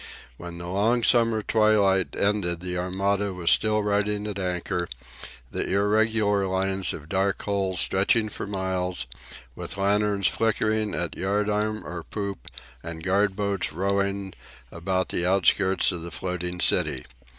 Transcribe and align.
When 0.35 0.57
the 0.57 0.65
long 0.65 1.03
summer 1.03 1.43
twilight 1.43 2.15
ended 2.15 2.59
the 2.61 2.75
Armada 2.75 3.33
was 3.33 3.51
still 3.51 3.83
riding 3.83 4.25
at 4.25 4.39
anchor, 4.39 4.89
the 5.51 5.69
irregular 5.71 6.47
lines 6.47 6.91
of 6.91 7.07
dark 7.07 7.43
hulls 7.43 7.81
stretching 7.81 8.27
for 8.27 8.47
miles, 8.47 9.05
with 9.55 9.77
lanterns 9.77 10.25
flickering 10.25 10.95
at 10.95 11.15
yard 11.15 11.51
arm 11.51 11.85
or 11.85 12.01
poop, 12.01 12.47
and 12.81 13.03
guard 13.03 13.35
boats 13.35 13.71
rowing 13.71 14.33
about 14.71 15.09
the 15.09 15.23
outskirts 15.23 15.91
of 15.91 16.01
the 16.01 16.09
floating 16.09 16.59
city. 16.59 17.05